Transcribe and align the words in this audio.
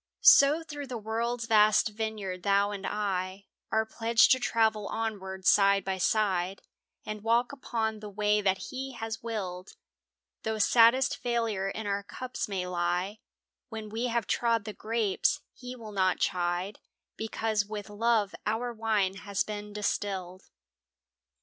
So 0.23 0.63
through 0.63 0.87
the 0.87 0.97
world's 0.97 1.45
vast 1.45 1.89
vineyard 1.89 2.41
thou 2.41 2.71
and 2.71 2.87
I 2.87 3.45
Are 3.71 3.85
pledged 3.85 4.31
to 4.31 4.39
travel 4.39 4.87
onward 4.87 5.45
side 5.45 5.85
by 5.85 5.99
side 5.99 6.63
And 7.05 7.23
walk 7.23 7.51
upon 7.51 7.99
the 7.99 8.09
way 8.09 8.41
that 8.41 8.71
He 8.71 8.93
has 8.93 9.21
willed. 9.21 9.75
Though 10.41 10.57
saddest 10.57 11.15
failure 11.17 11.69
in 11.69 11.85
our 11.85 12.01
cups 12.01 12.47
may 12.47 12.65
lie 12.65 13.19
When 13.69 13.89
we 13.89 14.07
have 14.07 14.25
trod 14.25 14.65
the 14.65 14.73
grapes, 14.73 15.41
He 15.53 15.75
will 15.75 15.91
not 15.91 16.17
chide, 16.19 16.79
Because 17.15 17.63
with 17.67 17.87
love 17.87 18.33
our 18.47 18.73
wine 18.73 19.17
has 19.17 19.43
been 19.43 19.71
distilled. 19.71 20.49